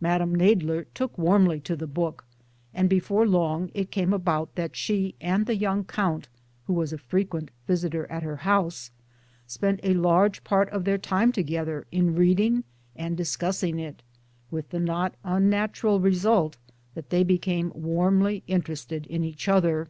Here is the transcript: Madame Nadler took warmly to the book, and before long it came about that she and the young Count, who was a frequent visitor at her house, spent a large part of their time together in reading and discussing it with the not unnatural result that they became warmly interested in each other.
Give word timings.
Madame 0.00 0.34
Nadler 0.34 0.86
took 0.94 1.16
warmly 1.16 1.60
to 1.60 1.76
the 1.76 1.86
book, 1.86 2.24
and 2.74 2.88
before 2.90 3.24
long 3.24 3.70
it 3.72 3.92
came 3.92 4.12
about 4.12 4.56
that 4.56 4.74
she 4.74 5.14
and 5.20 5.46
the 5.46 5.54
young 5.54 5.84
Count, 5.84 6.26
who 6.66 6.72
was 6.72 6.92
a 6.92 6.98
frequent 6.98 7.52
visitor 7.68 8.10
at 8.10 8.24
her 8.24 8.38
house, 8.38 8.90
spent 9.46 9.78
a 9.84 9.94
large 9.94 10.42
part 10.42 10.68
of 10.70 10.82
their 10.82 10.98
time 10.98 11.30
together 11.30 11.86
in 11.92 12.16
reading 12.16 12.64
and 12.96 13.16
discussing 13.16 13.78
it 13.78 14.02
with 14.50 14.70
the 14.70 14.80
not 14.80 15.14
unnatural 15.22 16.00
result 16.00 16.56
that 16.94 17.10
they 17.10 17.22
became 17.22 17.70
warmly 17.72 18.42
interested 18.48 19.06
in 19.06 19.22
each 19.22 19.46
other. 19.46 19.88